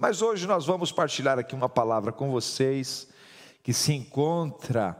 [0.00, 3.08] Mas hoje nós vamos partilhar aqui uma palavra com vocês
[3.64, 4.96] que se encontra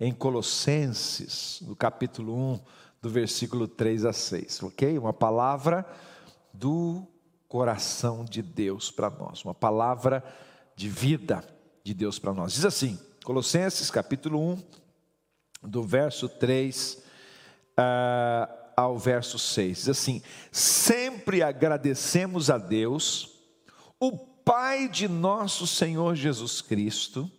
[0.00, 2.60] em Colossenses, no capítulo 1,
[3.02, 4.98] do versículo 3 a 6, ok?
[4.98, 5.84] Uma palavra
[6.54, 7.06] do
[7.46, 10.24] coração de Deus para nós, uma palavra
[10.74, 11.44] de vida
[11.84, 12.54] de Deus para nós.
[12.54, 14.62] Diz assim, Colossenses capítulo 1,
[15.64, 17.02] do verso 3 uh,
[17.76, 23.38] ah, ao verso 6, diz assim: Sempre agradecemos a Deus,
[24.00, 27.30] o Pai de nosso Senhor Jesus Cristo,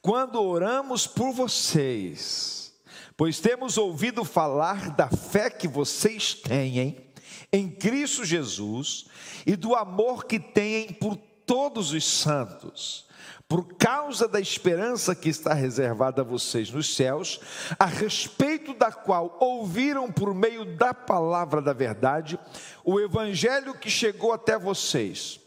[0.00, 2.72] quando oramos por vocês,
[3.16, 7.10] pois temos ouvido falar da fé que vocês têm
[7.52, 9.06] em Cristo Jesus
[9.44, 13.08] e do amor que têm por todos os santos,
[13.48, 17.40] por causa da esperança que está reservada a vocês nos céus,
[17.76, 22.38] a respeito da qual ouviram por meio da palavra da verdade
[22.84, 25.40] o evangelho que chegou até vocês.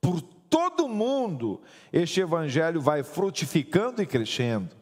[0.00, 1.60] Por todo mundo,
[1.92, 4.76] este evangelho vai frutificando e crescendo,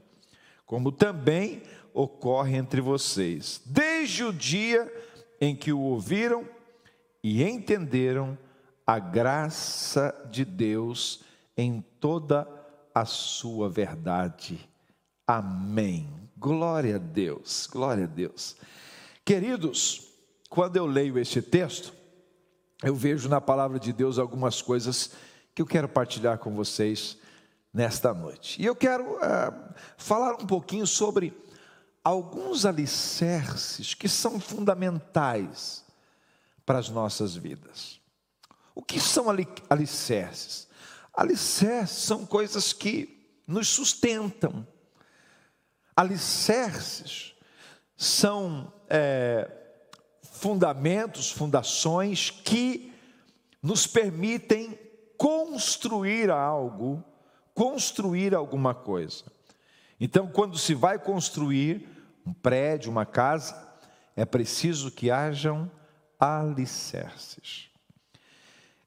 [0.65, 4.93] como também ocorre entre vocês, desde o dia
[5.41, 6.47] em que o ouviram
[7.23, 8.39] e entenderam
[8.87, 11.25] a graça de Deus
[11.57, 12.47] em toda
[12.95, 14.69] a sua verdade.
[15.27, 16.09] Amém.
[16.37, 18.57] Glória a Deus, glória a Deus.
[19.25, 20.07] Queridos,
[20.49, 21.93] quando eu leio este texto,
[22.83, 25.13] eu vejo na palavra de Deus algumas coisas
[25.57, 27.17] que eu quero partilhar com vocês
[27.73, 28.61] nesta noite.
[28.61, 31.35] E eu quero uh, falar um pouquinho sobre
[32.05, 35.83] alguns alicerces que são fundamentais
[36.67, 37.99] para as nossas vidas.
[38.75, 39.29] O que são
[39.71, 40.69] alicerces?
[41.15, 44.69] Alicerces são coisas que nos sustentam.
[45.97, 47.35] Alicerces
[47.97, 49.51] são é,
[50.23, 52.93] fundamentos, fundações que
[53.63, 54.86] nos permitem
[55.17, 57.03] construir algo,
[57.55, 59.25] construir alguma coisa.
[60.01, 61.89] Então, quando se vai construir
[62.27, 63.67] um prédio, uma casa,
[64.15, 65.71] é preciso que hajam
[66.19, 67.71] alicerces.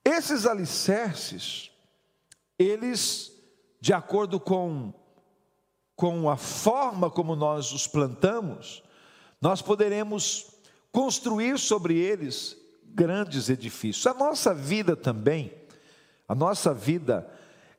[0.04, 1.72] Esses alicerces,
[2.58, 3.32] eles,
[3.80, 4.94] de acordo com,
[5.96, 8.84] com a forma como nós os plantamos,
[9.42, 10.48] nós poderemos
[10.92, 14.08] construir sobre eles grandes edifícios.
[14.08, 15.54] A nossa vida também,
[16.30, 17.28] a nossa vida,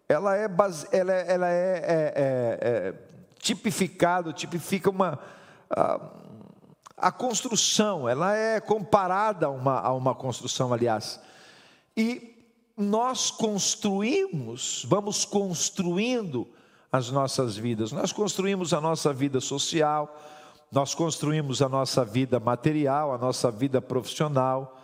[0.09, 2.94] ela é, base, ela é, ela é, é, é, é
[3.38, 5.21] tipificado, tipifica uma.
[5.71, 6.00] A,
[6.97, 11.21] a construção, ela é comparada a uma, a uma construção, aliás.
[11.97, 12.37] E
[12.77, 16.47] nós construímos, vamos construindo
[16.91, 17.93] as nossas vidas.
[17.93, 20.21] Nós construímos a nossa vida social,
[20.72, 24.77] nós construímos a nossa vida material, a nossa vida profissional,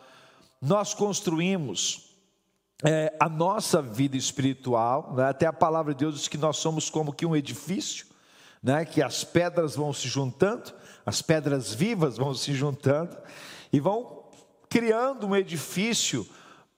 [0.63, 2.06] nós construímos
[2.85, 5.15] é, a nossa vida espiritual.
[5.15, 5.25] Né?
[5.25, 8.07] Até a palavra de Deus diz que nós somos como que um edifício,
[8.63, 8.85] né?
[8.85, 10.73] que as pedras vão se juntando,
[11.05, 13.17] as pedras vivas vão se juntando
[13.73, 14.25] e vão
[14.69, 16.27] criando um edifício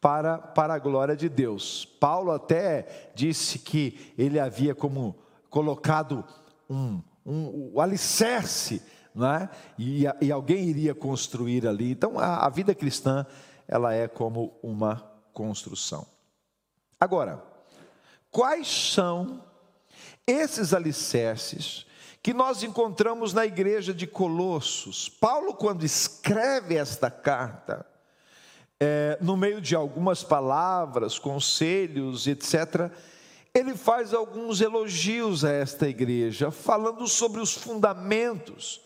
[0.01, 1.85] para, para a glória de Deus.
[1.85, 5.17] Paulo até disse que ele havia como
[5.51, 6.25] colocado
[6.69, 8.83] um, um, um alicerce,
[9.17, 9.49] é?
[9.77, 11.91] e, e, alguém iria construir ali.
[11.91, 13.27] Então a, a vida cristã
[13.67, 15.08] ela é como uma
[15.39, 16.05] construção.
[16.99, 17.41] Agora,
[18.29, 19.45] quais são
[20.27, 21.87] esses alicerces
[22.21, 25.09] que nós encontramos na igreja de Colossos?
[25.09, 27.87] Paulo, quando escreve esta carta,
[28.81, 32.91] é, no meio de algumas palavras, conselhos, etc.,
[33.55, 38.81] ele faz alguns elogios a esta igreja, falando sobre os fundamentos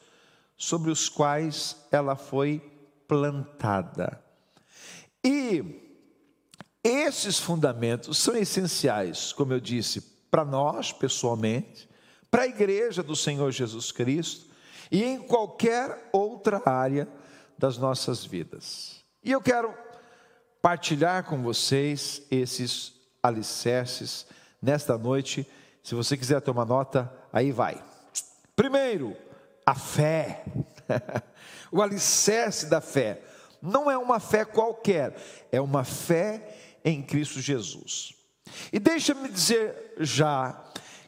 [0.63, 2.63] sobre os quais ela foi
[3.09, 4.23] plantada.
[5.25, 5.82] E
[6.85, 10.01] esses fundamentos são essenciais, como eu disse,
[10.31, 11.89] para nós pessoalmente,
[12.31, 14.47] para a igreja do Senhor Jesus Cristo
[14.91, 17.07] e em qualquer outra área
[17.57, 19.05] das nossas vidas.
[19.23, 19.73] E eu quero
[20.61, 24.27] partilhar com vocês esses alicerces
[24.61, 25.47] nesta noite.
[25.83, 27.83] Se você quiser tomar nota, aí vai.
[28.57, 29.17] Primeiro,
[29.65, 30.45] a fé.
[31.71, 33.23] o alicerce da fé.
[33.61, 35.17] Não é uma fé qualquer,
[35.53, 38.15] é uma fé em Cristo Jesus.
[38.73, 40.63] E deixa-me dizer já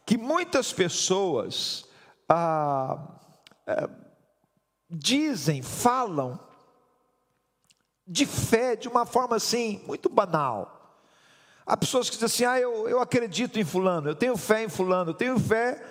[0.07, 1.87] que muitas pessoas
[2.29, 2.99] ah,
[3.67, 3.89] ah,
[4.89, 6.39] dizem, falam
[8.07, 11.03] de fé de uma forma assim, muito banal.
[11.67, 14.69] Há pessoas que dizem assim: ah, eu, eu acredito em Fulano, eu tenho fé em
[14.69, 15.83] Fulano, eu tenho fé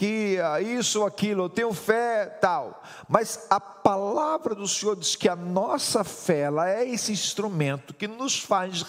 [0.00, 0.38] que
[0.78, 2.82] isso ou aquilo, eu tenho fé tal.
[3.06, 8.08] Mas a palavra do Senhor diz que a nossa fé, ela é esse instrumento que
[8.08, 8.86] nos faz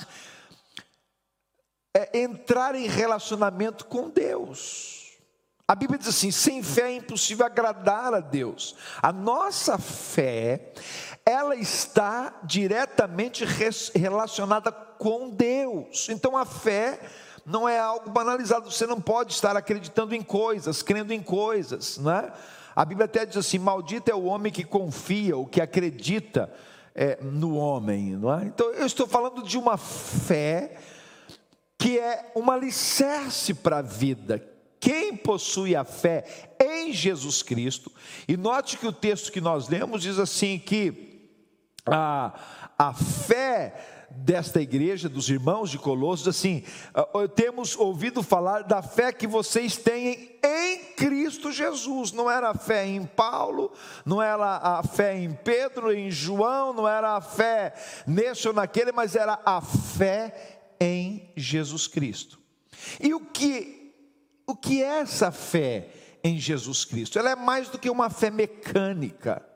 [1.93, 5.17] é, entrar em relacionamento com Deus.
[5.67, 8.73] A Bíblia diz assim: sem fé é impossível agradar a Deus.
[9.01, 10.71] A nossa fé,
[11.25, 13.43] ela está diretamente
[13.93, 16.07] relacionada com Deus.
[16.07, 17.01] Então a fé
[17.45, 22.11] não é algo banalizado, você não pode estar acreditando em coisas, crendo em coisas, não
[22.11, 22.31] é?
[22.75, 26.51] A Bíblia até diz assim: maldito é o homem que confia, o que acredita
[26.95, 28.45] é, no homem, não é?
[28.45, 30.77] Então eu estou falando de uma fé
[31.77, 34.47] que é um alicerce para a vida.
[34.79, 37.91] Quem possui a fé em Jesus Cristo,
[38.27, 41.29] e note que o texto que nós lemos diz assim: que
[41.85, 42.33] a,
[42.77, 46.63] a fé desta igreja, dos irmãos de Colossos, assim:
[46.93, 52.11] ah, temos ouvido falar da fé que vocês têm em Cristo Jesus.
[52.11, 53.71] Não era a fé em Paulo,
[54.05, 57.73] não era a fé em Pedro, em João, não era a fé
[58.05, 62.39] nesse ou naquele, mas era a fé em Jesus Cristo.
[62.99, 63.93] E o que
[64.47, 65.89] o que é essa fé
[66.23, 67.17] em Jesus Cristo?
[67.17, 69.50] Ela é mais do que uma fé mecânica.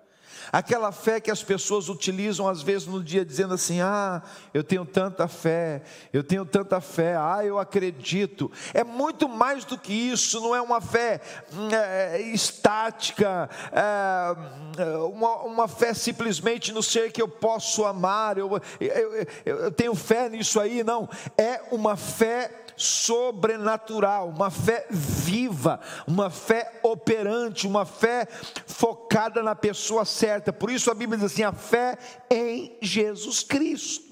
[0.51, 4.21] Aquela fé que as pessoas utilizam às vezes no dia dizendo assim: "Ah,
[4.53, 8.51] eu tenho tanta fé, eu tenho tanta fé, ah, eu acredito".
[8.73, 11.21] É muito mais do que isso, não é uma fé
[11.53, 18.49] hum, é, estática, é, uma, uma, fé simplesmente no ser que eu posso amar, eu,
[18.79, 21.09] eu, eu, eu tenho fé nisso aí, não.
[21.37, 28.27] É uma fé sobrenatural, uma fé viva, uma fé operante, uma fé
[28.67, 30.51] focada na pessoa certa.
[30.51, 31.97] Por isso a Bíblia diz assim: a fé
[32.29, 34.04] em Jesus Cristo.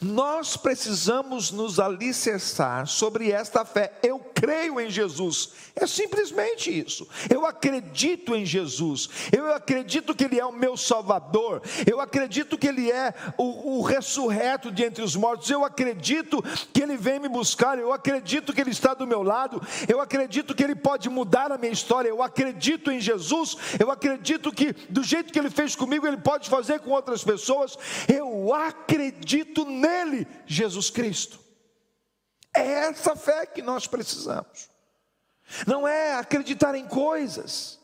[0.00, 3.92] Nós precisamos nos alicerçar sobre esta fé.
[4.02, 5.50] Eu creio em Jesus.
[5.76, 7.08] É simplesmente isso.
[7.28, 9.08] Eu acredito em Jesus.
[9.32, 11.62] Eu acredito que Ele é o meu Salvador.
[11.86, 15.50] Eu acredito que Ele é o, o ressurreto de entre os mortos.
[15.50, 16.42] Eu acredito
[16.72, 17.78] que Ele vem me buscar.
[17.78, 19.62] Eu acredito que Ele está do meu lado.
[19.88, 22.08] Eu acredito que Ele pode mudar a minha história.
[22.08, 23.56] Eu acredito em Jesus.
[23.78, 27.76] Eu acredito que do jeito que Ele fez comigo, Ele pode fazer com outras pessoas.
[28.08, 31.38] Eu acredito nele, Jesus Cristo.
[32.54, 34.68] É essa fé que nós precisamos.
[35.66, 37.78] Não é acreditar em coisas,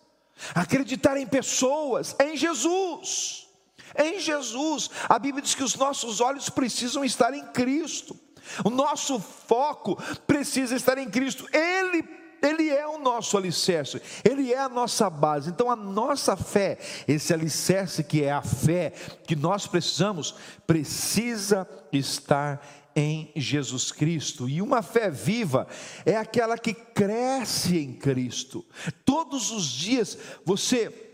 [0.55, 3.47] acreditar em pessoas, é em Jesus.
[3.95, 4.91] É em Jesus.
[5.09, 8.19] A Bíblia diz que os nossos olhos precisam estar em Cristo.
[8.65, 9.97] O nosso foco
[10.27, 11.49] precisa estar em Cristo.
[11.53, 12.03] Ele
[12.43, 15.51] ele é o nosso alicerce, Ele é a nossa base.
[15.51, 18.93] Então, a nossa fé, esse alicerce que é a fé
[19.27, 20.35] que nós precisamos,
[20.67, 22.61] precisa estar
[22.95, 24.49] em Jesus Cristo.
[24.49, 25.67] E uma fé viva
[26.05, 28.65] é aquela que cresce em Cristo.
[29.05, 31.06] Todos os dias você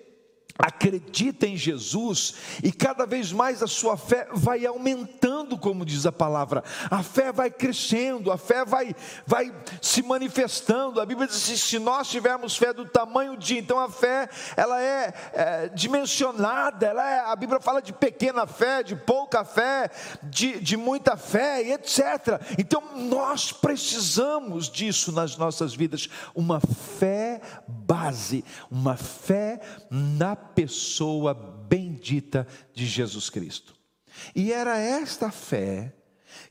[0.59, 6.13] acredita em Jesus e cada vez mais a sua fé vai aumentando, como diz a
[6.13, 6.63] palavra.
[6.91, 8.95] A fé vai crescendo, a fé vai,
[9.27, 11.01] vai se manifestando.
[11.01, 14.83] A Bíblia diz assim, se nós tivermos fé do tamanho de, então a fé ela
[14.83, 16.87] é, é dimensionada.
[16.87, 19.91] Ela é, a Bíblia fala de pequena fé, de pouca fé,
[20.23, 22.41] de, de muita fé e etc.
[22.59, 29.61] Então nós precisamos disso nas nossas vidas, uma fé base, uma fé
[29.91, 33.75] na pessoa bendita de Jesus Cristo.
[34.35, 35.95] E era esta fé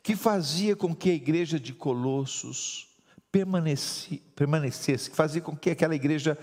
[0.01, 2.89] que fazia com que a igreja de Colossos
[3.31, 6.37] permanecesse, que fazia com que aquela igreja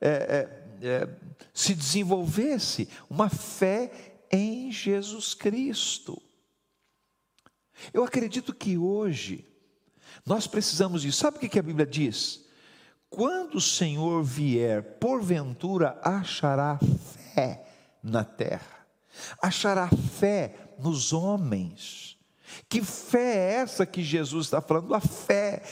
[0.00, 1.08] é, é, é,
[1.54, 3.90] se desenvolvesse, uma fé
[4.30, 6.20] em Jesus Cristo.
[7.92, 9.46] Eu acredito que hoje
[10.26, 11.18] nós precisamos disso.
[11.18, 12.44] Sabe o que a Bíblia diz?
[13.12, 16.78] Quando o Senhor vier, porventura achará
[17.34, 17.62] fé
[18.02, 18.86] na terra,
[19.40, 22.18] achará fé nos homens.
[22.70, 24.94] Que fé é essa que Jesus está falando?
[24.94, 25.62] A fé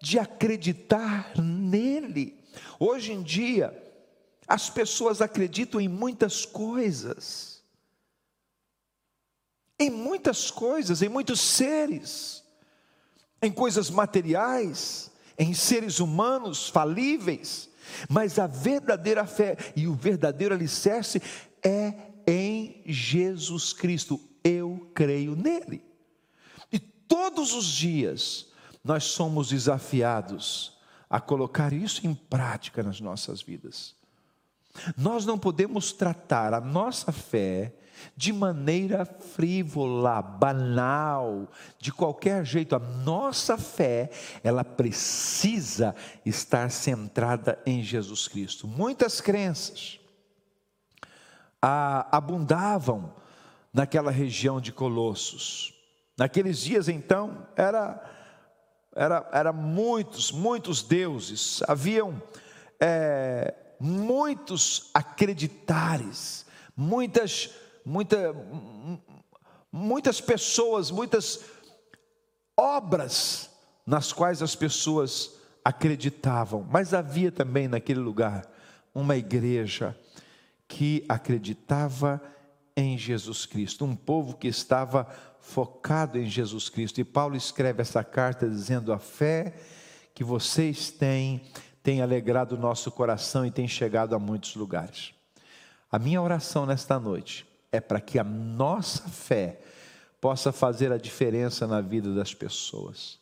[0.00, 2.40] de acreditar nele.
[2.78, 3.76] Hoje em dia,
[4.46, 7.64] as pessoas acreditam em muitas coisas,
[9.76, 12.44] em muitas coisas, em muitos seres,
[13.42, 17.68] em coisas materiais, em seres humanos falíveis,
[18.08, 21.20] mas a verdadeira fé e o verdadeiro alicerce
[21.62, 21.94] é
[22.26, 24.20] em Jesus Cristo.
[24.42, 25.82] Eu creio nele.
[26.72, 28.46] E todos os dias
[28.82, 30.76] nós somos desafiados
[31.08, 33.94] a colocar isso em prática nas nossas vidas.
[34.96, 37.74] Nós não podemos tratar a nossa fé
[38.16, 41.48] de maneira frívola, banal,
[41.78, 42.74] de qualquer jeito.
[42.76, 44.10] A nossa fé,
[44.42, 48.66] ela precisa estar centrada em Jesus Cristo.
[48.66, 49.98] Muitas crenças
[51.60, 53.14] ah, abundavam
[53.72, 55.74] naquela região de Colossos.
[56.18, 58.02] Naqueles dias, então, era
[58.96, 62.20] era, era muitos, muitos deuses, haviam
[62.80, 67.50] é, muitos acreditares, muitas,
[67.86, 68.34] muita,
[69.70, 71.40] muitas pessoas, muitas
[72.56, 73.48] obras
[73.86, 78.44] nas quais as pessoas acreditavam, mas havia também naquele lugar
[78.92, 79.96] uma igreja
[80.66, 82.20] que acreditava
[82.76, 85.06] em Jesus Cristo, um povo que estava
[85.40, 87.00] focado em Jesus Cristo.
[87.00, 89.54] E Paulo escreve essa carta dizendo: a fé
[90.12, 91.42] que vocês têm
[91.82, 95.14] tem alegrado o nosso coração e tem chegado a muitos lugares.
[95.90, 99.60] A minha oração nesta noite é para que a nossa fé
[100.20, 103.18] possa fazer a diferença na vida das pessoas.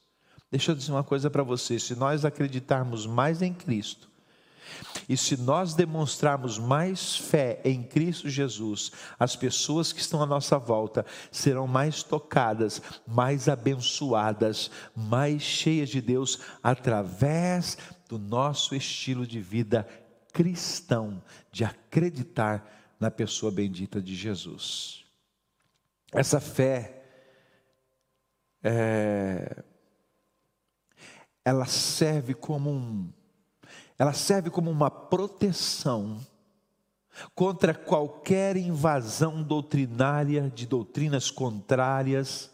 [0.51, 4.09] Deixa eu dizer uma coisa para você: se nós acreditarmos mais em Cristo,
[5.09, 10.59] e se nós demonstrarmos mais fé em Cristo Jesus, as pessoas que estão à nossa
[10.59, 17.77] volta serão mais tocadas, mais abençoadas, mais cheias de Deus através
[18.09, 19.87] do nosso estilo de vida
[20.33, 25.05] cristão, de acreditar na pessoa bendita de Jesus.
[26.13, 27.03] Essa fé,
[28.63, 29.63] é,
[31.45, 33.13] ela serve como um
[33.97, 36.21] ela serve como uma proteção
[37.35, 42.51] contra qualquer invasão doutrinária de doutrinas contrárias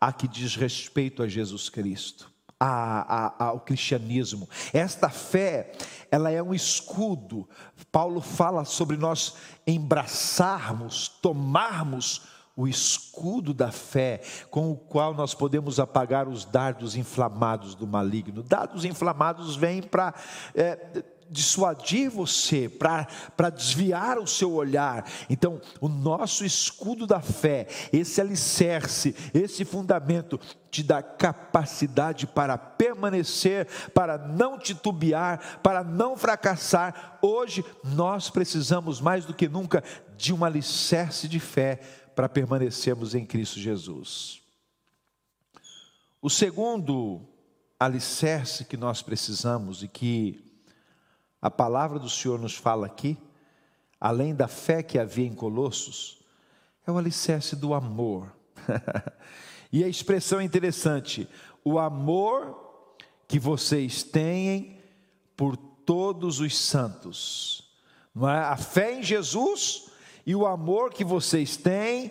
[0.00, 4.48] a que diz respeito a Jesus Cristo, a, a, ao cristianismo.
[4.72, 5.72] Esta fé,
[6.14, 7.48] ela é um escudo.
[7.90, 9.34] Paulo fala sobre nós
[9.66, 12.22] embraçarmos, tomarmos
[12.56, 18.44] o escudo da fé, com o qual nós podemos apagar os dardos inflamados do maligno.
[18.44, 20.14] Dardos inflamados vêm para
[20.54, 25.10] é, dissuadir você, para desviar o seu olhar.
[25.28, 30.38] Então, o nosso escudo da fé, esse alicerce, esse fundamento,
[30.70, 37.18] te dá capacidade para permanecer, para não titubear, para não fracassar.
[37.22, 39.82] Hoje, nós precisamos mais do que nunca
[40.16, 41.80] de um alicerce de fé
[42.14, 44.40] para permanecermos em Cristo Jesus.
[46.20, 47.20] O segundo
[47.78, 50.43] alicerce que nós precisamos e que
[51.44, 53.18] a palavra do Senhor nos fala aqui,
[54.00, 56.22] além da fé que havia em Colossos,
[56.86, 58.34] é o alicerce do amor.
[59.70, 61.28] e a expressão é interessante:
[61.62, 62.96] o amor
[63.28, 64.80] que vocês têm
[65.36, 67.70] por todos os santos.
[68.14, 68.38] Não é?
[68.38, 69.90] A fé em Jesus
[70.24, 72.10] e o amor que vocês têm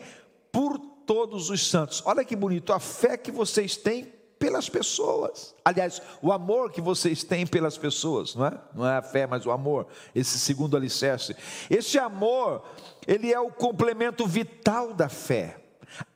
[0.51, 2.03] por todos os santos.
[2.05, 4.13] Olha que bonito, a fé que vocês têm
[4.43, 5.55] pelas pessoas.
[5.63, 8.59] Aliás, o amor que vocês têm pelas pessoas, não é?
[8.73, 11.33] Não é a fé, mas o amor, esse segundo alicerce.
[11.69, 12.61] Esse amor,
[13.07, 15.61] ele é o complemento vital da fé.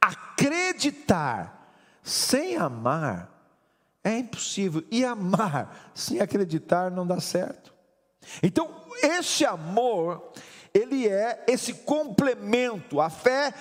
[0.02, 1.72] Acreditar
[2.04, 3.32] sem amar
[4.04, 7.74] é impossível, e amar sem acreditar não dá certo.
[8.44, 8.70] Então,
[9.02, 10.34] esse amor,
[10.74, 13.00] ele é esse complemento.
[13.00, 13.54] A fé,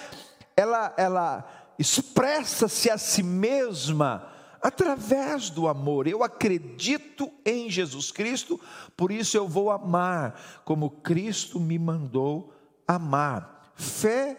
[0.57, 4.35] ela, ela expressa-se a si mesma
[4.67, 6.09] através do amor.
[6.09, 8.61] Eu acredito em Jesus Cristo,
[8.97, 12.53] por isso eu vou amar como Cristo me mandou
[12.87, 13.71] amar.
[13.77, 14.37] Fé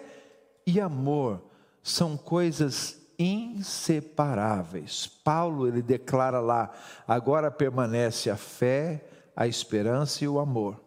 [0.65, 1.41] e amor
[1.81, 5.07] são coisas inseparáveis.
[5.24, 6.74] Paulo ele declara lá:
[7.07, 10.87] agora permanece a fé, a esperança e o amor.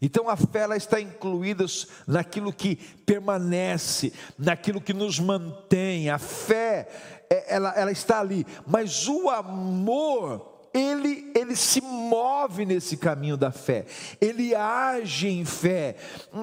[0.00, 1.64] Então a fé ela está incluída
[2.06, 6.08] naquilo que permanece, naquilo que nos mantém.
[6.08, 6.88] A fé
[7.28, 13.50] é, ela, ela está ali, mas o amor ele, ele se move nesse caminho da
[13.50, 13.86] fé,
[14.20, 15.96] ele age em fé,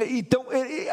[0.09, 0.88] então ele,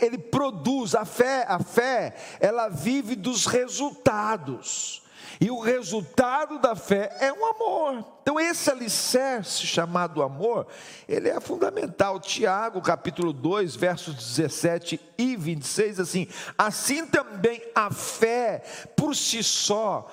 [0.00, 5.01] ele produz a fé, a fé, ela vive dos resultados.
[5.42, 8.04] E o resultado da fé é um amor.
[8.22, 10.68] Então, esse alicerce chamado amor,
[11.08, 12.20] ele é fundamental.
[12.20, 18.62] Tiago, capítulo 2, versos 17 e 26, assim: assim também a fé
[18.94, 20.08] por si só,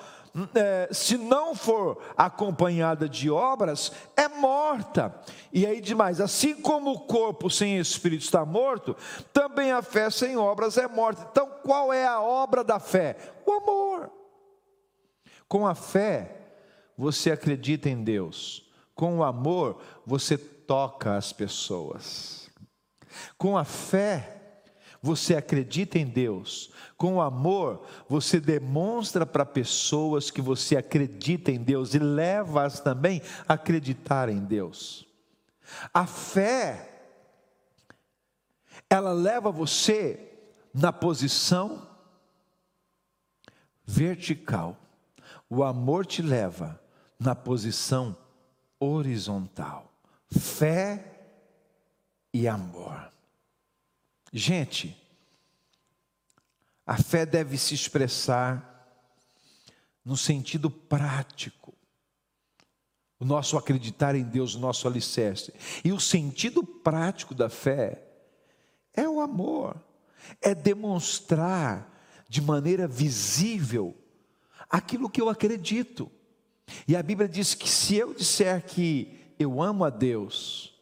[0.52, 5.14] é, se não for acompanhada de obras, é morta.
[5.52, 8.96] E aí demais, assim como o corpo sem espírito está morto,
[9.32, 11.24] também a fé sem obras é morta.
[11.30, 13.16] Então, qual é a obra da fé?
[13.46, 14.19] O amor.
[15.50, 16.36] Com a fé,
[16.96, 18.70] você acredita em Deus.
[18.94, 22.48] Com o amor, você toca as pessoas.
[23.36, 24.62] Com a fé,
[25.02, 26.70] você acredita em Deus.
[26.96, 33.20] Com o amor, você demonstra para pessoas que você acredita em Deus e leva-as também
[33.48, 35.04] a acreditar em Deus.
[35.92, 37.08] A fé,
[38.88, 40.32] ela leva você
[40.72, 41.88] na posição
[43.84, 44.79] vertical
[45.50, 46.80] o amor te leva
[47.18, 48.16] na posição
[48.78, 49.92] horizontal.
[50.30, 51.04] Fé
[52.32, 53.12] e amor.
[54.32, 54.96] Gente,
[56.86, 58.70] a fé deve se expressar
[60.04, 61.74] no sentido prático.
[63.18, 65.52] O nosso acreditar em Deus, o nosso alicerce.
[65.84, 68.02] E o sentido prático da fé
[68.94, 69.76] é o amor,
[70.40, 71.90] é demonstrar
[72.28, 73.96] de maneira visível
[74.70, 76.10] aquilo que eu acredito.
[76.86, 80.72] E a Bíblia diz que se eu disser que eu amo a Deus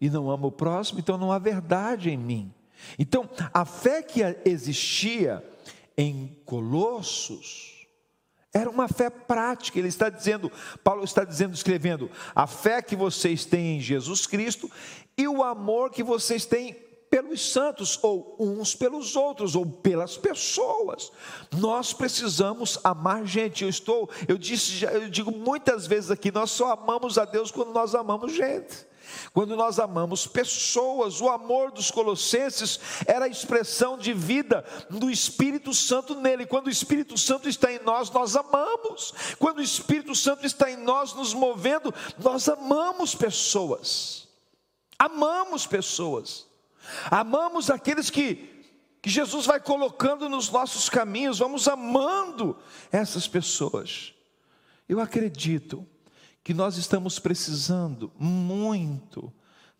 [0.00, 2.54] e não amo o próximo, então não há verdade em mim.
[2.98, 5.44] Então, a fé que existia
[5.96, 7.86] em Colossos
[8.52, 9.78] era uma fé prática.
[9.78, 10.50] Ele está dizendo,
[10.82, 14.70] Paulo está dizendo, escrevendo, a fé que vocês têm em Jesus Cristo
[15.16, 16.76] e o amor que vocês têm
[17.10, 21.10] pelos santos, ou uns pelos outros, ou pelas pessoas.
[21.58, 23.64] Nós precisamos amar gente.
[23.64, 27.72] Eu estou, eu disse, eu digo muitas vezes aqui, nós só amamos a Deus quando
[27.72, 28.88] nós amamos gente.
[29.32, 35.74] Quando nós amamos pessoas, o amor dos colossenses era a expressão de vida do Espírito
[35.74, 36.46] Santo nele.
[36.46, 39.12] Quando o Espírito Santo está em nós, nós amamos.
[39.36, 44.28] Quando o Espírito Santo está em nós, nos movendo, nós amamos pessoas.
[44.96, 46.49] Amamos pessoas.
[47.10, 48.64] Amamos aqueles que,
[49.00, 52.56] que Jesus vai colocando nos nossos caminhos, vamos amando
[52.90, 54.14] essas pessoas.
[54.88, 55.86] Eu acredito
[56.42, 59.32] que nós estamos precisando muito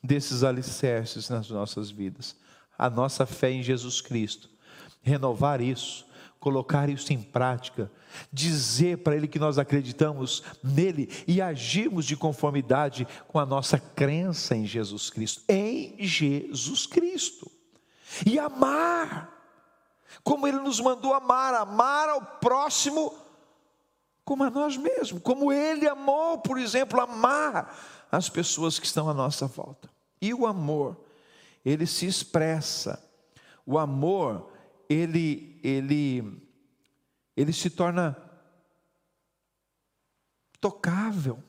[0.03, 2.37] desses alicerces nas nossas vidas.
[2.79, 4.49] A nossa fé em Jesus Cristo,
[5.03, 6.07] renovar isso,
[6.41, 7.93] colocar isso em prática,
[8.33, 14.57] dizer para Ele que nós acreditamos nele e agirmos de conformidade com a nossa crença
[14.57, 17.51] em Jesus Cristo, em Jesus Cristo,
[18.27, 19.31] e amar,
[20.25, 23.15] como Ele nos mandou amar, amar ao próximo
[24.25, 27.77] como a nós mesmos, como Ele amou, por exemplo, amar
[28.11, 29.91] as pessoas que estão à nossa volta.
[30.21, 30.97] E o amor,
[31.65, 33.03] ele se expressa,
[33.65, 34.50] o amor,
[34.91, 36.43] ele, ele,
[37.37, 38.17] ele se torna
[40.61, 41.41] tocável.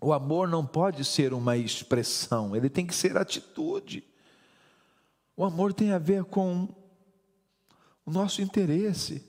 [0.00, 4.04] O amor não pode ser uma expressão, ele tem que ser atitude.
[5.36, 6.68] O amor tem a ver com
[8.04, 9.24] o nosso interesse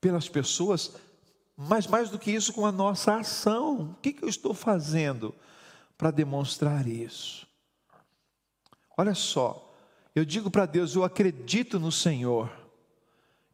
[0.00, 0.94] pelas pessoas,
[1.56, 3.90] mas mais do que isso, com a nossa ação.
[3.90, 5.34] O que, que eu estou fazendo
[5.98, 7.48] para demonstrar isso?
[8.96, 9.69] Olha só,
[10.20, 12.50] eu digo para Deus, eu acredito no Senhor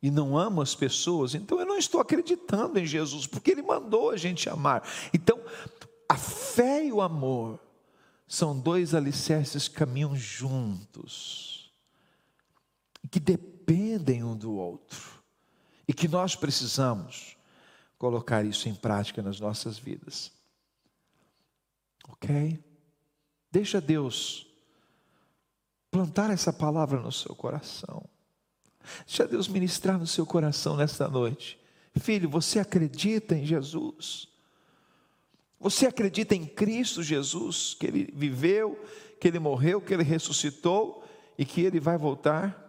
[0.03, 4.11] e não amo as pessoas, então eu não estou acreditando em Jesus, porque Ele mandou
[4.11, 4.83] a gente amar.
[5.13, 5.41] Então,
[6.09, 7.59] a fé e o amor
[8.27, 11.73] são dois alicerces que caminham juntos,
[13.11, 15.23] que dependem um do outro,
[15.87, 17.37] e que nós precisamos
[17.97, 20.33] colocar isso em prática nas nossas vidas.
[22.09, 22.63] Ok?
[23.51, 24.47] Deixa Deus
[25.97, 28.05] plantar essa palavra no seu coração.
[29.07, 31.59] Deixa Deus ministrar no seu coração nesta noite.
[31.99, 34.29] Filho, você acredita em Jesus?
[35.59, 38.79] Você acredita em Cristo Jesus, que Ele viveu,
[39.19, 41.03] que Ele morreu, que Ele ressuscitou
[41.39, 42.63] e que Ele vai voltar?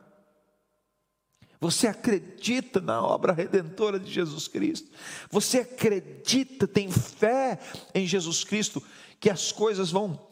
[1.60, 4.90] Você acredita na obra redentora de Jesus Cristo?
[5.30, 7.60] Você acredita, tem fé
[7.94, 8.82] em Jesus Cristo
[9.20, 10.27] que as coisas vão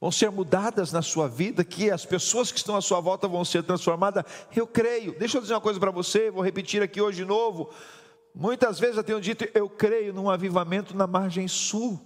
[0.00, 3.44] vão ser mudadas na sua vida, que as pessoas que estão à sua volta vão
[3.44, 4.24] ser transformadas?
[4.56, 5.16] Eu creio.
[5.18, 7.70] Deixa eu dizer uma coisa para você, vou repetir aqui hoje de novo.
[8.34, 12.00] Muitas vezes eu tenho dito, eu creio num avivamento na margem sul.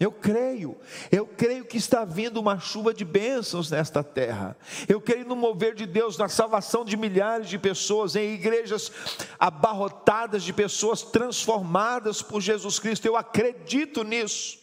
[0.00, 0.76] Eu creio,
[1.10, 4.56] eu creio que está vindo uma chuva de bênçãos nesta terra.
[4.88, 8.92] Eu creio no mover de Deus, na salvação de milhares de pessoas, em igrejas
[9.40, 13.06] abarrotadas de pessoas transformadas por Jesus Cristo.
[13.06, 14.60] Eu acredito nisso.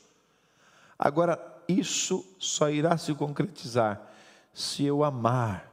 [0.97, 4.11] Agora, isso só irá se concretizar
[4.53, 5.71] se eu amar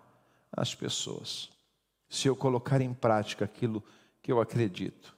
[0.50, 1.50] as pessoas,
[2.08, 3.82] se eu colocar em prática aquilo
[4.20, 5.16] que eu acredito.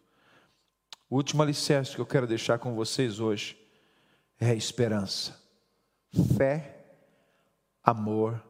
[1.08, 3.56] O último alicerce que eu quero deixar com vocês hoje
[4.38, 5.40] é a esperança.
[6.36, 6.84] Fé,
[7.82, 8.42] amor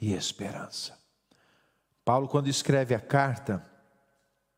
[0.00, 0.98] e esperança.
[2.04, 3.64] Paulo, quando escreve a carta,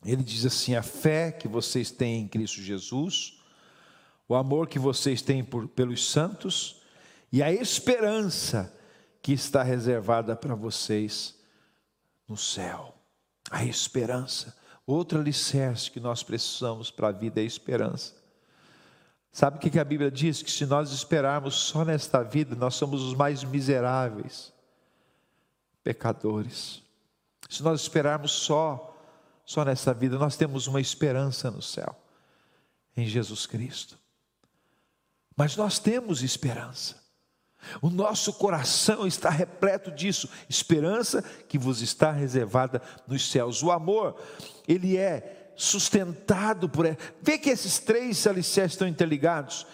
[0.04, 3.40] ele diz assim: a fé que vocês têm em Cristo Jesus,
[4.28, 6.81] o amor que vocês têm por, pelos santos
[7.32, 8.76] e a esperança
[9.22, 11.34] que está reservada para vocês
[12.28, 12.94] no céu.
[13.50, 14.56] A esperança.
[14.86, 18.14] Outro alicerce que nós precisamos para a vida é a esperança.
[19.32, 20.42] Sabe o que a Bíblia diz?
[20.42, 24.52] Que se nós esperarmos só nesta vida, nós somos os mais miseráveis,
[25.82, 26.82] pecadores.
[27.48, 28.92] Se nós esperarmos só
[29.44, 31.94] só nessa vida, nós temos uma esperança no céu,
[32.96, 33.98] em Jesus Cristo.
[35.36, 37.01] Mas nós temos esperança.
[37.80, 43.62] O nosso coração está repleto disso, esperança que vos está reservada nos céus.
[43.62, 44.16] O amor,
[44.66, 46.86] ele é sustentado por.
[47.20, 49.66] Vê que esses três alicerces estão interligados.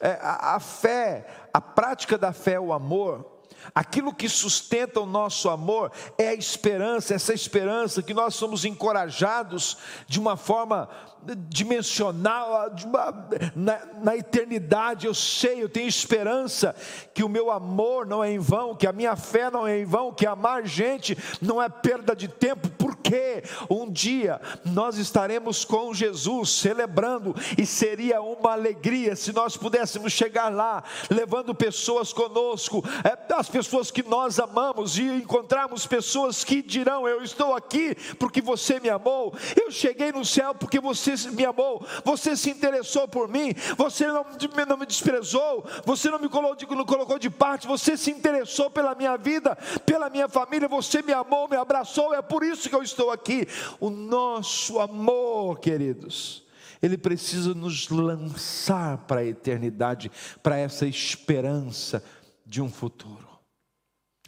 [0.00, 3.37] É, a, a fé, a prática da fé, o amor,
[3.74, 9.76] Aquilo que sustenta o nosso amor é a esperança, essa esperança que nós somos encorajados
[10.06, 10.88] de uma forma
[11.48, 15.06] dimensional, uma, na, na, eternidade.
[15.06, 16.74] Eu sei, eu tenho esperança
[17.12, 19.84] que o meu amor não é em vão, que a minha fé não é em
[19.84, 22.68] vão, que amar gente não é perda de tempo,
[22.98, 30.12] porque um dia nós estaremos com Jesus celebrando e seria uma alegria se nós pudéssemos
[30.12, 36.60] chegar lá levando pessoas conosco, é, as pessoas que nós amamos e encontrarmos pessoas que
[36.60, 41.44] dirão: Eu estou aqui porque você me amou, eu cheguei no céu porque você me
[41.44, 44.26] amou, você se interessou por mim, você não,
[44.68, 49.56] não me desprezou, você não me colocou, de parte, você se interessou pela minha vida,
[49.86, 53.46] pela minha família, você me amou, me abraçou, é por isso que eu estou aqui.
[53.78, 56.44] O nosso amor, queridos,
[56.82, 60.10] ele precisa nos lançar para a eternidade,
[60.42, 62.02] para essa esperança
[62.44, 63.28] de um futuro.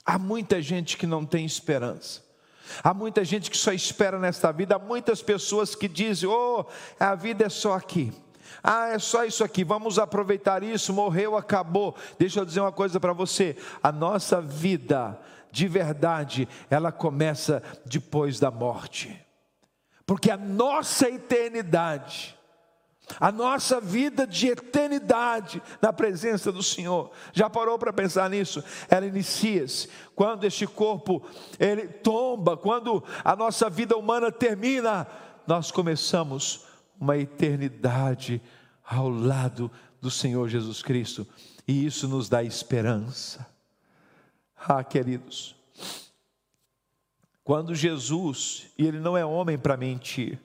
[0.05, 2.23] Há muita gente que não tem esperança.
[2.83, 6.65] Há muita gente que só espera nesta vida, há muitas pessoas que dizem: "Oh,
[6.99, 8.13] a vida é só aqui".
[8.63, 11.97] Ah, é só isso aqui, vamos aproveitar isso, morreu, acabou.
[12.19, 15.19] Deixa eu dizer uma coisa para você: a nossa vida,
[15.51, 19.19] de verdade, ela começa depois da morte,
[20.07, 22.37] porque a nossa eternidade,
[23.19, 27.11] a nossa vida de eternidade na presença do Senhor.
[27.33, 28.63] Já parou para pensar nisso?
[28.89, 31.23] Ela inicia-se quando este corpo
[31.59, 35.07] ele tomba, quando a nossa vida humana termina,
[35.47, 36.67] nós começamos
[37.01, 38.41] uma eternidade
[38.85, 41.27] ao lado do Senhor Jesus Cristo,
[41.67, 43.50] e isso nos dá esperança.
[44.63, 45.57] Ah, queridos,
[47.43, 50.39] quando Jesus, e ele não é homem para mentir,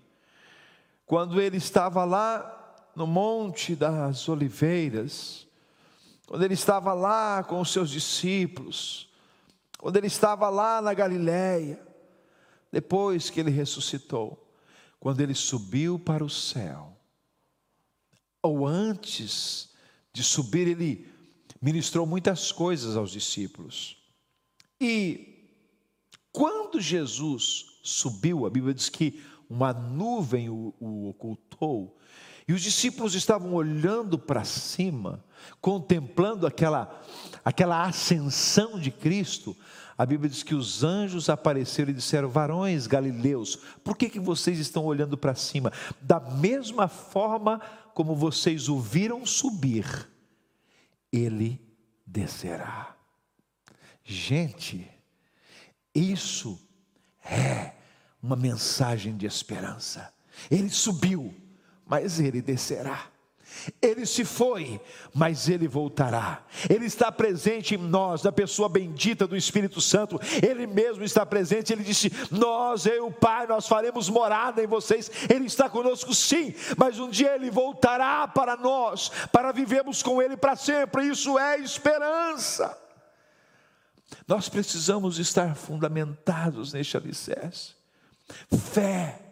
[1.05, 5.45] quando ele estava lá no Monte das Oliveiras,
[6.25, 9.09] quando ele estava lá com os seus discípulos,
[9.77, 11.79] quando ele estava lá na Galiléia,
[12.71, 14.49] depois que ele ressuscitou,
[14.97, 16.97] quando ele subiu para o céu,
[18.41, 19.69] ou antes
[20.13, 21.07] de subir, ele
[21.61, 24.04] ministrou muitas coisas aos discípulos.
[24.79, 25.35] E
[26.31, 31.97] quando Jesus subiu, a Bíblia diz que uma nuvem o, o ocultou,
[32.47, 35.23] e os discípulos estavam olhando para cima,
[35.59, 37.01] contemplando aquela,
[37.43, 39.55] aquela ascensão de Cristo.
[39.97, 44.59] A Bíblia diz que os anjos apareceram e disseram: Varões galileus, por que, que vocês
[44.59, 45.71] estão olhando para cima?
[46.01, 47.59] Da mesma forma
[47.95, 50.07] como vocês o viram subir,
[51.11, 51.59] ele
[52.05, 52.94] descerá.
[54.05, 54.89] Gente,
[55.93, 56.57] isso
[57.25, 57.73] é
[58.21, 60.13] uma mensagem de esperança.
[60.49, 61.33] Ele subiu
[61.85, 63.03] mas ele descerá.
[63.81, 64.81] Ele se foi,
[65.13, 66.43] mas ele voltará.
[66.69, 70.19] Ele está presente em nós, na pessoa bendita do Espírito Santo.
[70.43, 71.71] Ele mesmo está presente.
[71.71, 75.09] Ele disse: Nós, eu e o Pai, nós faremos morada em vocês.
[75.29, 80.35] Ele está conosco, sim, mas um dia ele voltará para nós, para vivermos com ele
[80.35, 81.07] para sempre.
[81.07, 82.84] Isso é esperança.
[84.27, 87.73] Nós precisamos estar fundamentados neste alicerce.
[88.73, 89.25] Fé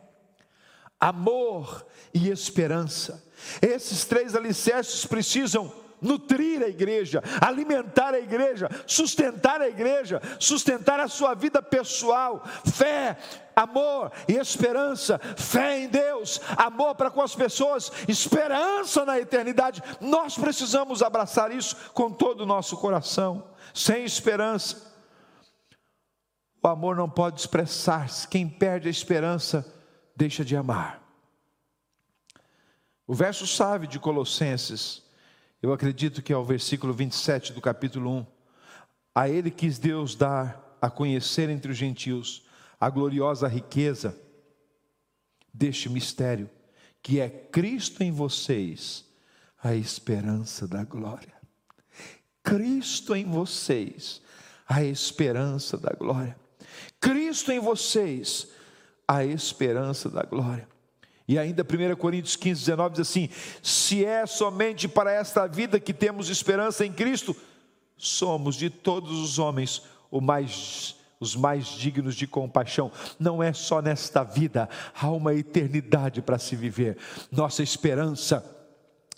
[1.00, 3.22] amor e esperança.
[3.62, 11.08] Esses três alicerces precisam nutrir a igreja, alimentar a igreja, sustentar a igreja, sustentar a
[11.08, 13.18] sua vida pessoal, fé,
[13.56, 19.82] amor e esperança, fé em Deus, amor para com as pessoas, esperança na eternidade.
[20.02, 23.52] Nós precisamos abraçar isso com todo o nosso coração.
[23.74, 24.94] Sem esperança,
[26.62, 28.28] o amor não pode expressar-se.
[28.28, 29.66] Quem perde a esperança
[30.16, 31.02] deixa de amar.
[33.06, 35.03] O verso chave de Colossenses,
[35.63, 38.26] eu acredito que é o versículo 27 do capítulo 1.
[39.15, 42.45] A ele quis Deus dar a conhecer entre os gentios
[42.78, 44.19] a gloriosa riqueza
[45.54, 46.49] deste mistério,
[47.02, 49.06] que é Cristo em vocês,
[49.63, 51.34] a esperança da glória.
[52.43, 54.21] Cristo em vocês,
[54.67, 56.38] a esperança da glória.
[56.99, 58.49] Cristo em vocês,
[59.08, 60.67] a esperança da glória.
[61.28, 63.30] E ainda 1 Coríntios 15, 19 diz assim:
[63.62, 67.36] Se é somente para esta vida que temos esperança em Cristo,
[67.98, 72.92] somos de todos os homens o mais, os mais dignos de compaixão.
[73.20, 76.98] Não é só nesta vida, há uma eternidade para se viver.
[77.32, 78.62] Nossa esperança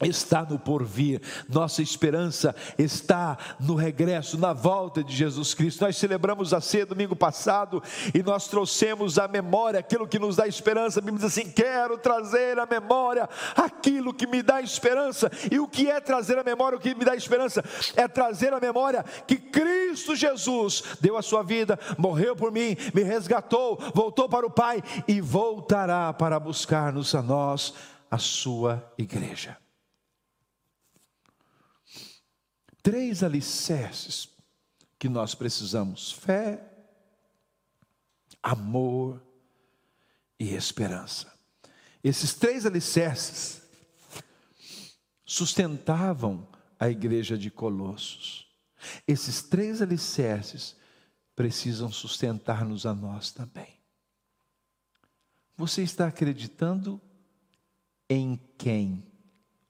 [0.02, 5.86] está no porvir, nossa esperança está no regresso, na volta de Jesus Cristo.
[5.86, 7.82] Nós celebramos a ceia domingo passado
[8.14, 11.00] e nós trouxemos à memória aquilo que nos dá esperança.
[11.00, 15.32] A Bíblia diz assim: quero trazer à memória aquilo que me dá esperança.
[15.50, 17.64] E o que é trazer à memória o que me dá esperança?
[17.96, 23.02] É trazer à memória que Cristo Jesus deu a sua vida, morreu por mim, me
[23.02, 27.74] resgatou, voltou para o Pai e voltará para buscar-nos a nós,
[28.12, 29.65] a sua igreja.
[32.86, 34.30] Três alicerces
[35.00, 36.64] que nós precisamos: fé,
[38.44, 39.26] amor
[40.40, 41.34] e esperança.
[42.04, 43.64] Esses três alicerces
[45.26, 46.48] sustentavam
[46.80, 48.48] a igreja de Colossos.
[49.08, 50.76] Esses três alicerces
[51.36, 53.80] precisam sustentar-nos a nós também.
[55.58, 57.02] Você está acreditando
[58.08, 59.12] em quem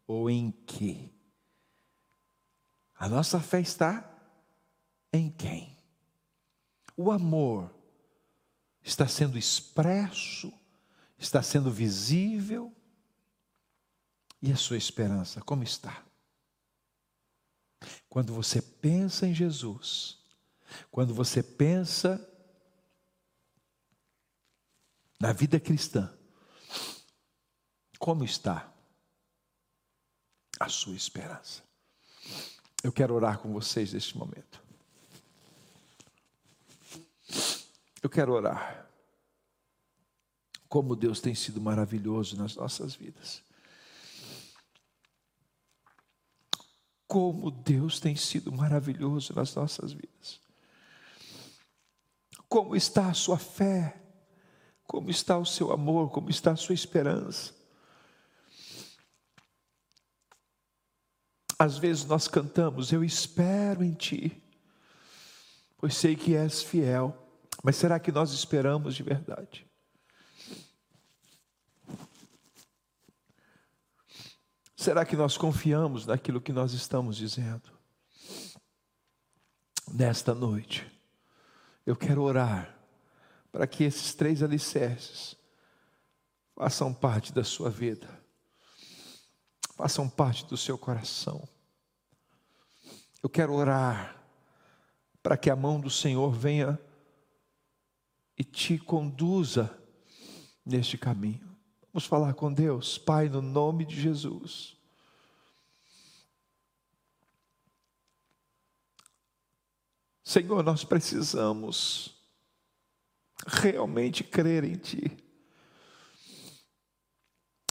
[0.05, 1.14] ou em que?
[3.05, 4.03] A nossa fé está
[5.13, 5.77] em quem?
[6.97, 7.71] O amor
[8.81, 10.51] está sendo expresso,
[11.15, 12.75] está sendo visível.
[14.41, 16.03] E a sua esperança, como está?
[18.09, 20.17] Quando você pensa em Jesus,
[20.89, 22.19] quando você pensa
[25.19, 26.11] na vida cristã,
[27.99, 28.73] como está
[30.59, 31.63] a sua esperança?
[32.85, 34.63] Eu quero orar com vocês neste momento.
[37.99, 38.87] Eu quero orar.
[40.69, 43.41] Como Deus tem sido maravilhoso nas nossas vidas.
[47.07, 50.39] Como Deus tem sido maravilhoso nas nossas vidas.
[52.47, 53.99] Como está a sua fé?
[54.85, 56.11] Como está o seu amor?
[56.11, 57.54] Como está a sua esperança?
[61.57, 64.43] Às vezes nós cantamos, eu espero em Ti,
[65.77, 67.17] pois sei que és fiel,
[67.63, 69.65] mas será que nós esperamos de verdade?
[74.75, 77.71] Será que nós confiamos naquilo que nós estamos dizendo?
[79.91, 80.85] Nesta noite,
[81.85, 82.77] eu quero orar
[83.51, 85.35] para que esses três alicerces
[86.55, 88.14] façam parte da sua vida
[89.75, 91.47] façam parte do seu coração.
[93.21, 94.23] Eu quero orar
[95.21, 96.79] para que a mão do Senhor venha
[98.37, 99.77] e te conduza
[100.65, 101.55] neste caminho.
[101.91, 104.77] Vamos falar com Deus, Pai, no nome de Jesus.
[110.23, 112.15] Senhor, nós precisamos
[113.45, 115.24] realmente crer em Ti.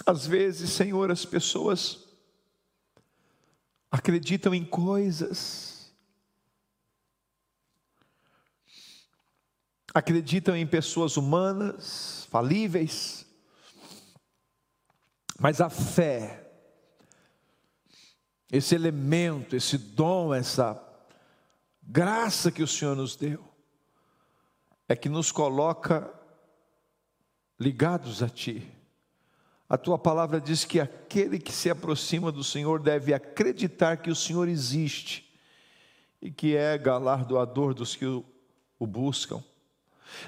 [0.06, 2.04] Às vezes, Senhor, as pessoas
[3.90, 5.94] acreditam em coisas,
[9.94, 13.24] acreditam em pessoas humanas, falíveis,
[15.38, 16.52] mas a fé,
[18.52, 20.82] esse elemento, esse dom, essa
[21.82, 23.42] graça que o Senhor nos deu,
[24.86, 26.12] é que nos coloca
[27.58, 28.73] ligados a Ti
[29.68, 34.14] a tua palavra diz que aquele que se aproxima do Senhor deve acreditar que o
[34.14, 35.32] Senhor existe
[36.20, 38.24] e que é galardoador dos que o,
[38.86, 39.42] buscam.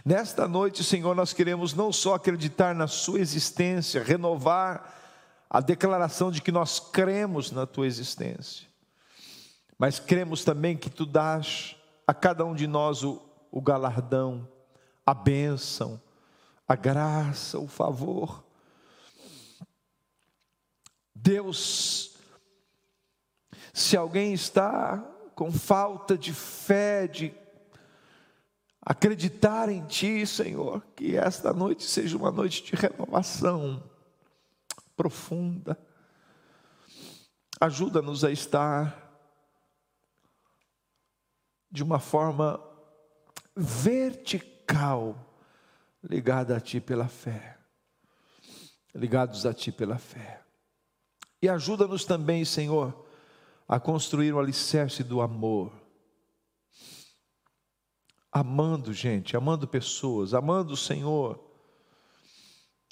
[0.03, 4.95] Nesta noite, Senhor, nós queremos não só acreditar na Sua existência, renovar
[5.51, 8.67] a declaração de que nós cremos na Tua existência,
[9.79, 14.49] mas cremos também que Tu dás a cada um de nós o, o galardão,
[15.05, 16.01] a bênção,
[16.67, 18.46] a graça, o favor
[21.23, 22.15] Deus,
[23.73, 24.99] se alguém está
[25.35, 27.35] com falta de fé, de
[28.81, 33.83] acreditar em Ti, Senhor, que esta noite seja uma noite de renovação
[34.95, 35.79] profunda.
[37.61, 39.03] Ajuda-nos a estar
[41.71, 42.61] de uma forma
[43.57, 45.17] vertical,
[46.03, 47.59] ligada a Ti pela fé,
[48.95, 50.46] ligados a Ti pela fé.
[51.47, 52.93] E ajuda-nos também, Senhor,
[53.69, 55.73] a construir o um alicerce do amor.
[58.33, 61.39] Amando gente, amando pessoas, amando o Senhor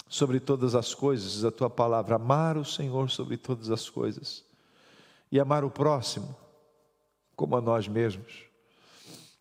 [0.07, 4.45] sobre todas as coisas, a tua palavra, amar o Senhor sobre todas as coisas
[5.29, 6.33] e amar o próximo
[7.35, 8.45] como a nós mesmos.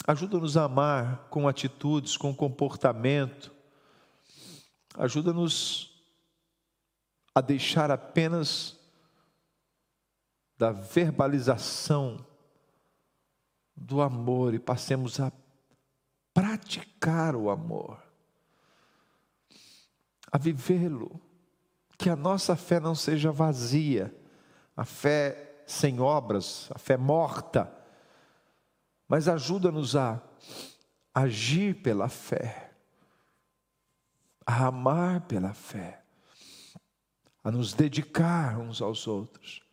[0.09, 3.53] Ajuda-nos a amar com atitudes, com comportamento.
[4.98, 6.03] Ajuda-nos
[7.33, 8.74] a deixar apenas
[10.57, 12.25] da verbalização
[13.77, 15.33] do amor e passemos a
[16.33, 18.03] praticar o amor,
[20.31, 21.21] a vivê-lo.
[21.97, 24.14] Que a nossa fé não seja vazia,
[24.77, 27.73] a fé sem obras, a fé morta,
[29.09, 30.21] mas ajuda-nos a
[31.14, 32.73] agir pela fé,
[34.45, 36.03] a amar pela fé,
[37.43, 39.63] a nos dedicar uns aos outros,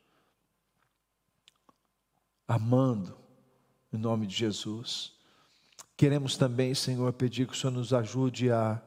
[2.51, 3.17] amando
[3.93, 5.13] em nome de Jesus.
[5.95, 8.81] Queremos também, Senhor, pedir que o Senhor nos ajude a,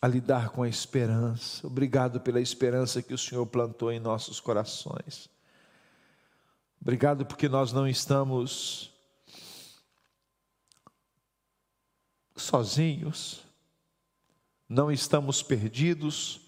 [0.00, 1.66] a lidar com a esperança.
[1.66, 5.28] Obrigado pela esperança que o Senhor plantou em nossos corações.
[6.80, 8.90] Obrigado porque nós não estamos
[12.34, 13.42] sozinhos,
[14.66, 16.40] não estamos perdidos,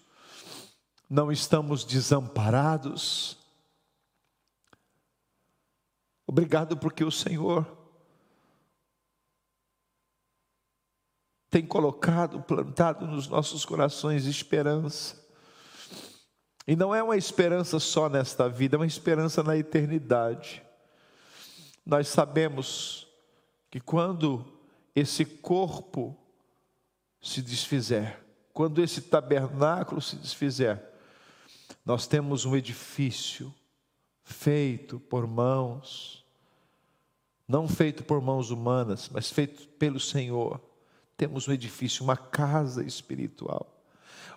[1.07, 3.42] não estamos desamparados.
[6.25, 7.65] Obrigado porque o Senhor
[11.49, 15.21] tem colocado, plantado nos nossos corações esperança.
[16.65, 20.63] E não é uma esperança só nesta vida, é uma esperança na eternidade.
[21.85, 23.07] Nós sabemos
[23.69, 24.45] que quando
[24.95, 26.17] esse corpo
[27.21, 28.19] se desfizer,
[28.53, 30.81] quando esse tabernáculo se desfizer,
[31.85, 33.53] nós temos um edifício
[34.23, 36.25] feito por mãos,
[37.47, 40.59] não feito por mãos humanas, mas feito pelo Senhor
[41.15, 43.67] temos um edifício, uma casa espiritual.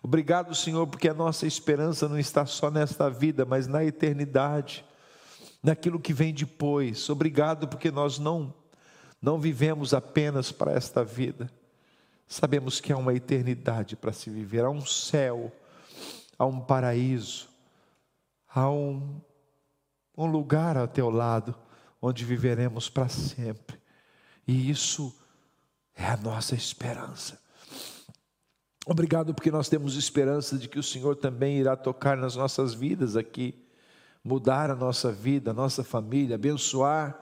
[0.03, 4.85] Obrigado, Senhor, porque a nossa esperança não está só nesta vida, mas na eternidade,
[5.63, 7.09] naquilo que vem depois.
[7.09, 8.55] Obrigado porque nós não
[9.21, 11.51] não vivemos apenas para esta vida.
[12.29, 15.51] Sabemos que há uma eternidade para se viver, há um céu,
[16.39, 17.49] há um paraíso,
[18.49, 19.21] há um,
[20.17, 21.55] um lugar ao teu lado
[22.01, 23.79] onde viveremos para sempre.
[24.47, 25.15] E isso
[25.95, 27.39] é a nossa esperança.
[28.87, 33.17] Obrigado porque nós temos esperança de que o Senhor também irá tocar nas nossas vidas
[33.17, 33.67] aqui,
[34.23, 37.21] mudar a nossa vida, a nossa família, abençoar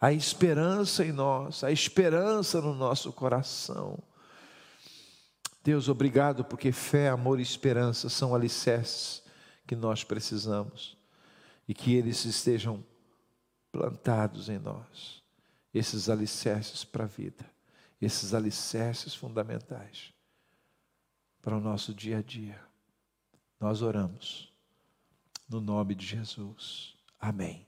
[0.00, 3.98] a esperança em nós, a esperança no nosso coração.
[5.62, 9.22] Deus, obrigado porque fé, amor e esperança são alicerces
[9.66, 11.03] que nós precisamos
[11.66, 12.84] e que eles estejam
[13.72, 15.22] plantados em nós,
[15.72, 17.54] esses alicerces para a vida
[18.04, 20.12] esses alicerces fundamentais
[21.40, 22.60] para o nosso dia a dia.
[23.60, 24.52] Nós oramos
[25.48, 26.94] no nome de Jesus.
[27.18, 27.66] Amém.